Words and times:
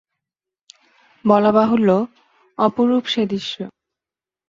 বলাবাহুল্য, 1.25 1.89
অপরূপ 2.57 3.03
সে 3.05 3.21
দৃশ্য। 3.25 3.55